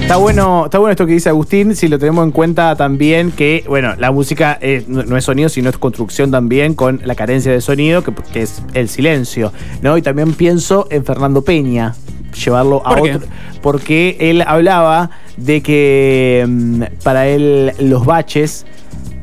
Está 0.01 0.17
bueno, 0.17 0.65
está 0.65 0.79
bueno 0.79 0.91
esto 0.91 1.05
que 1.05 1.13
dice 1.13 1.29
Agustín, 1.29 1.75
si 1.75 1.87
lo 1.87 1.97
tenemos 1.97 2.25
en 2.25 2.31
cuenta 2.31 2.75
también 2.75 3.31
que, 3.31 3.63
bueno, 3.67 3.95
la 3.97 4.11
música 4.11 4.59
no, 4.87 5.03
no 5.03 5.17
es 5.17 5.23
sonido, 5.23 5.49
sino 5.49 5.69
es 5.69 5.77
construcción 5.77 6.29
también 6.29 6.75
con 6.75 7.01
la 7.05 7.15
carencia 7.15 7.51
de 7.51 7.61
sonido, 7.61 8.03
que, 8.03 8.13
que 8.31 8.41
es 8.41 8.61
el 8.73 8.89
silencio, 8.89 9.53
¿no? 9.81 9.97
Y 9.97 10.01
también 10.01 10.33
pienso 10.33 10.87
en 10.91 11.05
Fernando 11.05 11.43
Peña, 11.43 11.95
llevarlo 12.33 12.85
a 12.85 12.95
¿Por 12.95 13.03
qué? 13.03 13.15
otro. 13.15 13.27
Porque 13.61 14.17
él 14.19 14.43
hablaba 14.45 15.09
de 15.37 15.61
que 15.61 16.45
mm, 16.47 16.83
para 17.03 17.27
él 17.27 17.73
los 17.79 18.05
baches 18.05 18.65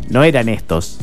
no 0.09 0.25
eran 0.25 0.49
estos. 0.49 0.99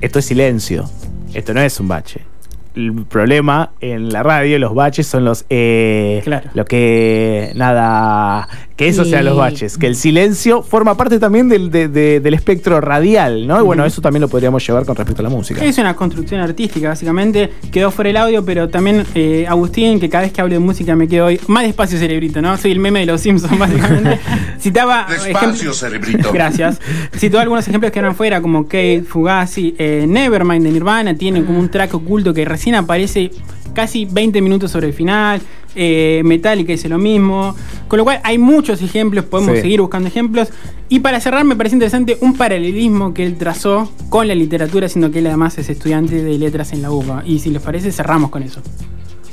Esto 0.00 0.18
es 0.18 0.24
silencio. 0.24 0.88
Esto 1.34 1.54
no 1.54 1.60
es 1.60 1.78
un 1.78 1.88
bache. 1.88 2.29
El 2.76 3.04
problema 3.08 3.70
en 3.80 4.10
la 4.12 4.22
radio, 4.22 4.58
los 4.58 4.74
baches 4.74 5.06
son 5.06 5.24
los. 5.24 5.44
eh, 5.50 6.20
Claro. 6.24 6.50
Lo 6.54 6.64
que. 6.64 7.52
Nada. 7.56 8.48
Que 8.76 8.88
eso 8.88 9.02
Y- 9.02 9.10
sean 9.10 9.26
los 9.26 9.36
baches. 9.36 9.76
Que 9.76 9.86
el 9.86 9.94
silencio 9.94 10.62
forma 10.62 10.96
parte 10.96 11.18
también 11.18 11.48
del, 11.50 11.70
de- 11.70 11.88
de- 11.88 12.20
del 12.20 12.32
espectro 12.32 12.80
radial, 12.80 13.46
¿no? 13.46 13.60
Y 13.60 13.62
bueno, 13.62 13.84
eso 13.84 14.00
también 14.00 14.22
lo 14.22 14.28
podríamos 14.28 14.66
llevar 14.66 14.86
con 14.86 14.96
respecto 14.96 15.20
a 15.20 15.24
la 15.24 15.28
música. 15.28 15.62
Es 15.62 15.76
una 15.76 15.94
construcción 15.94 16.40
artística, 16.40 16.88
básicamente. 16.88 17.50
Quedó 17.70 17.90
fuera 17.90 18.08
el 18.08 18.16
audio, 18.16 18.42
pero 18.44 18.68
también 18.70 19.04
eh, 19.14 19.44
Agustín, 19.48 20.00
que 20.00 20.08
cada 20.08 20.22
vez 20.24 20.32
que 20.32 20.40
hablo 20.40 20.54
de 20.54 20.60
música 20.60 20.96
me 20.96 21.08
quedo 21.08 21.26
hoy 21.26 21.38
más 21.48 21.64
despacio 21.64 21.98
cerebrito, 21.98 22.40
¿no? 22.40 22.56
Soy 22.56 22.72
el 22.72 22.78
meme 22.78 23.00
de 23.00 23.06
los 23.06 23.20
Simpsons, 23.20 23.58
básicamente. 23.58 24.18
Citaba. 24.58 25.06
Despacio, 25.10 25.74
cerebrito. 25.74 26.30
Gracias. 26.32 26.80
Citó 27.14 27.38
algunos 27.38 27.68
ejemplos 27.68 27.92
que 27.92 27.98
eran 27.98 28.14
fuera, 28.14 28.40
como 28.40 28.64
Kate, 28.64 29.02
Fugazi, 29.06 29.74
eh, 29.76 30.06
Nevermind 30.08 30.64
de 30.64 30.70
Nirvana, 30.72 31.14
tiene 31.14 31.44
como 31.44 31.58
un 31.60 31.68
track 31.68 31.92
oculto 31.94 32.32
que 32.32 32.46
recién 32.46 32.59
aparece 32.74 33.30
casi 33.74 34.04
20 34.04 34.40
minutos 34.42 34.70
sobre 34.70 34.88
el 34.88 34.92
final. 34.92 35.40
Eh, 35.76 36.22
Metallica 36.24 36.72
dice 36.72 36.88
lo 36.88 36.98
mismo. 36.98 37.54
Con 37.88 37.98
lo 37.98 38.04
cual 38.04 38.20
hay 38.24 38.38
muchos 38.38 38.82
ejemplos, 38.82 39.24
podemos 39.24 39.56
Sí. 39.56 39.62
seguir 39.62 39.80
buscando 39.80 40.08
ejemplos. 40.08 40.48
Y 40.88 40.98
para 41.00 41.20
cerrar, 41.20 41.44
me 41.44 41.54
parece 41.56 41.76
interesante 41.76 42.18
un 42.20 42.34
paralelismo 42.34 43.14
que 43.14 43.24
él 43.24 43.36
trazó 43.36 43.90
con 44.08 44.26
la 44.26 44.34
literatura, 44.34 44.88
siendo 44.88 45.10
que 45.10 45.20
él 45.20 45.26
además 45.28 45.56
es 45.58 45.68
estudiante 45.70 46.22
de 46.22 46.38
letras 46.38 46.72
en 46.72 46.82
la 46.82 46.90
UBA. 46.90 47.22
Y 47.26 47.38
si 47.38 47.50
les 47.50 47.62
parece, 47.62 47.92
cerramos 47.92 48.30
con 48.30 48.42
eso. 48.42 48.60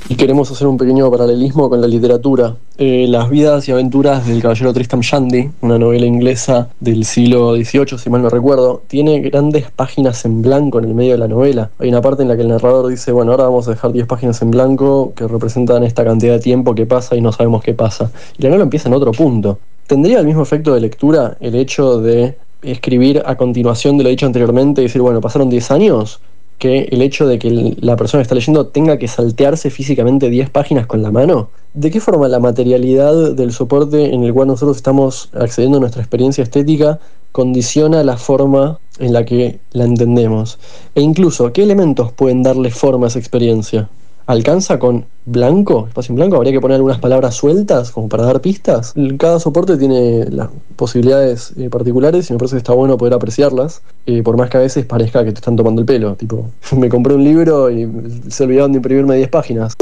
Y 0.09 0.15
queremos 0.15 0.49
hacer 0.49 0.67
un 0.67 0.77
pequeño 0.77 1.11
paralelismo 1.11 1.69
con 1.69 1.81
la 1.81 1.87
literatura. 1.87 2.55
Eh, 2.77 3.07
Las 3.09 3.29
vidas 3.29 3.67
y 3.67 3.73
aventuras 3.73 4.25
del 4.25 4.41
caballero 4.41 4.71
Tristram 4.71 5.01
Shandy, 5.01 5.49
una 5.59 5.77
novela 5.77 6.05
inglesa 6.05 6.69
del 6.79 7.03
siglo 7.03 7.55
XVIII, 7.55 7.97
si 7.97 8.09
mal 8.09 8.21
no 8.21 8.29
recuerdo, 8.29 8.83
tiene 8.87 9.19
grandes 9.19 9.69
páginas 9.69 10.23
en 10.23 10.41
blanco 10.41 10.79
en 10.79 10.85
el 10.85 10.95
medio 10.95 11.11
de 11.11 11.17
la 11.17 11.27
novela. 11.27 11.71
Hay 11.79 11.89
una 11.89 12.01
parte 12.01 12.21
en 12.21 12.29
la 12.29 12.37
que 12.37 12.43
el 12.43 12.47
narrador 12.47 12.87
dice, 12.87 13.11
bueno, 13.11 13.31
ahora 13.31 13.45
vamos 13.45 13.67
a 13.67 13.71
dejar 13.71 13.91
10 13.91 14.07
páginas 14.07 14.41
en 14.41 14.51
blanco 14.51 15.11
que 15.13 15.27
representan 15.27 15.83
esta 15.83 16.05
cantidad 16.05 16.35
de 16.35 16.39
tiempo 16.39 16.73
que 16.73 16.85
pasa 16.85 17.17
y 17.17 17.21
no 17.21 17.33
sabemos 17.33 17.61
qué 17.61 17.73
pasa. 17.73 18.09
Y 18.37 18.43
la 18.43 18.49
novela 18.49 18.63
empieza 18.63 18.87
en 18.87 18.95
otro 18.95 19.11
punto. 19.11 19.59
¿Tendría 19.87 20.19
el 20.19 20.25
mismo 20.25 20.41
efecto 20.41 20.73
de 20.73 20.79
lectura 20.79 21.35
el 21.41 21.55
hecho 21.55 21.99
de 21.99 22.37
escribir 22.61 23.23
a 23.25 23.35
continuación 23.35 23.97
de 23.97 24.05
lo 24.05 24.09
dicho 24.09 24.25
anteriormente 24.25 24.79
y 24.79 24.85
decir, 24.85 25.01
bueno, 25.01 25.19
pasaron 25.19 25.49
10 25.49 25.71
años? 25.71 26.21
Que 26.57 26.89
el 26.91 27.01
hecho 27.01 27.27
de 27.27 27.37
que 27.37 27.75
la 27.79 27.95
persona 27.95 28.21
que 28.21 28.23
está 28.23 28.35
leyendo 28.35 28.67
tenga 28.67 28.97
que 28.97 29.07
saltearse 29.07 29.69
físicamente 29.69 30.29
10 30.29 30.49
páginas 30.49 30.87
con 30.87 31.03
la 31.03 31.11
mano? 31.11 31.49
¿De 31.73 31.91
qué 31.91 31.99
forma 31.99 32.27
la 32.27 32.39
materialidad 32.39 33.33
del 33.33 33.51
soporte 33.51 34.13
en 34.13 34.23
el 34.23 34.33
cual 34.33 34.47
nosotros 34.47 34.77
estamos 34.77 35.29
accediendo 35.33 35.77
a 35.77 35.81
nuestra 35.81 36.01
experiencia 36.01 36.43
estética 36.43 36.99
condiciona 37.31 38.03
la 38.03 38.17
forma 38.17 38.79
en 38.99 39.13
la 39.13 39.25
que 39.25 39.59
la 39.71 39.85
entendemos? 39.85 40.57
E 40.95 41.01
incluso, 41.01 41.53
¿qué 41.53 41.63
elementos 41.63 42.11
pueden 42.11 42.41
darle 42.41 42.71
forma 42.71 43.05
a 43.05 43.09
esa 43.09 43.19
experiencia? 43.19 43.89
¿Alcanza 44.27 44.77
con 44.77 45.05
blanco, 45.25 45.85
espacio 45.87 46.11
en 46.11 46.17
blanco? 46.17 46.35
¿Habría 46.35 46.51
que 46.51 46.59
poner 46.59 46.75
algunas 46.75 46.99
palabras 46.99 47.33
sueltas 47.33 47.91
como 47.91 48.09
para 48.09 48.25
dar 48.25 48.41
pistas? 48.41 48.93
Cada 49.17 49.39
soporte 49.39 49.77
tiene 49.77 50.25
las 50.29 50.49
posibilidades 50.75 51.53
eh, 51.57 51.69
particulares 51.69 52.29
y 52.29 52.33
me 52.33 52.39
parece 52.39 52.55
que 52.55 52.57
está 52.57 52.73
bueno 52.73 52.97
poder 52.97 53.13
apreciarlas, 53.13 53.81
eh, 54.05 54.21
por 54.23 54.35
más 54.35 54.49
que 54.49 54.57
a 54.57 54.59
veces 54.59 54.85
parezca 54.85 55.23
que 55.23 55.31
te 55.31 55.37
están 55.37 55.55
tomando 55.55 55.79
el 55.79 55.85
pelo. 55.85 56.15
Tipo, 56.15 56.49
me 56.77 56.89
compré 56.89 57.13
un 57.13 57.23
libro 57.23 57.71
y 57.71 57.89
se 58.27 58.43
olvidaron 58.43 58.73
de 58.73 58.77
imprimirme 58.79 59.15
10 59.15 59.29
páginas. 59.29 59.73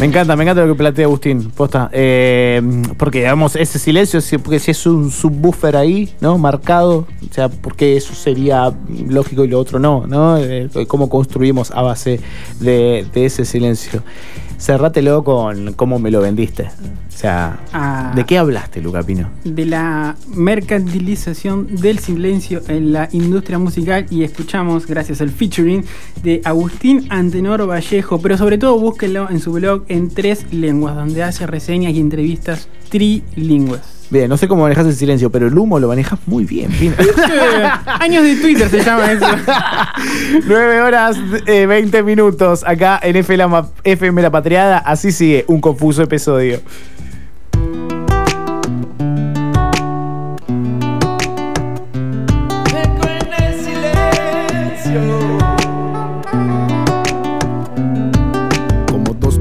Me 0.00 0.06
encanta, 0.06 0.34
me 0.34 0.44
encanta 0.44 0.62
lo 0.64 0.72
que 0.72 0.78
plantea 0.78 1.04
Agustín. 1.04 1.50
Posta. 1.54 1.90
Eh, 1.92 2.62
porque, 2.96 3.18
digamos, 3.18 3.54
ese 3.54 3.78
silencio, 3.78 4.22
si- 4.22 4.38
porque 4.38 4.58
si 4.58 4.70
es 4.70 4.86
un 4.86 5.10
subwoofer 5.10 5.76
ahí, 5.76 6.08
¿no? 6.22 6.38
Marcado, 6.38 7.06
o 7.30 7.34
sea, 7.34 7.50
porque 7.50 7.96
eso 7.98 8.14
sería 8.14 8.72
lógico 9.08 9.44
y 9.44 9.48
lo 9.48 9.58
otro 9.60 9.78
no, 9.78 10.06
¿no? 10.06 10.38
Eh, 10.38 10.70
¿Cómo 10.88 11.10
construimos 11.10 11.70
a 11.72 11.82
base 11.82 12.18
de, 12.60 13.06
de 13.12 13.26
ese 13.26 13.44
silencio? 13.44 14.02
Cerrátelo 14.58 15.24
con 15.24 15.72
cómo 15.74 15.98
me 15.98 16.10
lo 16.10 16.20
vendiste. 16.20 16.64
O 17.08 17.12
sea, 17.20 17.60
Ah. 17.72 18.12
¿de 18.14 18.24
qué 18.24 18.38
hablaste, 18.38 18.80
Luca 18.80 19.02
Pino? 19.02 19.28
de 19.44 19.64
la 19.66 20.16
mercantilización 20.34 21.76
del 21.76 21.98
silencio 21.98 22.60
en 22.68 22.92
la 22.92 23.08
industria 23.12 23.58
musical 23.58 24.06
y 24.10 24.22
escuchamos, 24.22 24.86
gracias 24.86 25.20
al 25.20 25.30
featuring, 25.30 25.84
de 26.22 26.40
Agustín 26.44 27.06
Antenor 27.10 27.66
Vallejo, 27.68 28.20
pero 28.20 28.36
sobre 28.38 28.58
todo 28.58 28.78
búsquenlo 28.78 29.28
en 29.30 29.40
su 29.40 29.52
blog 29.52 29.84
en 29.90 30.08
tres 30.08 30.52
lenguas, 30.52 30.94
donde 30.94 31.22
hace 31.22 31.46
reseñas 31.46 31.92
y 31.92 32.00
entrevistas 32.00 32.68
trilingües. 32.88 33.80
Bien, 34.08 34.28
no 34.28 34.36
sé 34.36 34.48
cómo 34.48 34.62
manejas 34.62 34.86
el 34.86 34.94
silencio, 34.94 35.30
pero 35.30 35.46
el 35.46 35.56
humo 35.56 35.78
lo 35.78 35.88
manejas 35.88 36.18
muy 36.26 36.44
bien. 36.44 36.70
Años 38.00 38.24
de 38.24 38.36
Twitter 38.36 38.68
se 38.68 38.82
llama 38.82 39.12
eso. 39.12 39.26
9 40.46 40.80
horas 40.80 41.16
eh, 41.46 41.66
20 41.66 42.02
minutos 42.02 42.64
acá 42.66 42.98
en 43.02 43.16
FM 43.16 44.22
la 44.22 44.30
Patriada. 44.30 44.78
Así 44.78 45.12
sigue 45.12 45.44
un 45.46 45.60
confuso 45.60 46.02
episodio. 46.02 46.60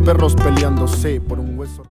Perros 0.09 0.33
peleándose 0.33 1.21
por 1.21 1.39
un 1.39 1.59
hueso. 1.59 1.88